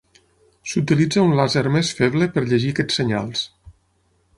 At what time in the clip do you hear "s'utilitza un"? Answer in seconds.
0.71-1.35